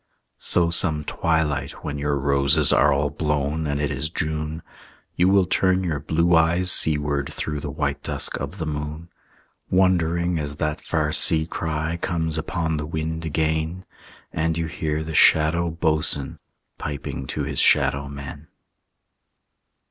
[0.39, 4.63] So some twilight, when your roses Are all blown and it is June,
[5.15, 9.09] You will turn your blue eyes seaward Through the white dusk of the moon,
[9.69, 13.85] Wondering, as that far sea cry Comes upon the wind again,
[14.33, 16.39] And you hear the Shadow Boatswain
[16.79, 18.47] Piping to his shadow men.